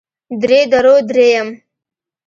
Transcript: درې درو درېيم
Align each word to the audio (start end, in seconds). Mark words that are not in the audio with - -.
درې 0.41 0.59
درو 0.71 0.95
درېيم 1.09 1.47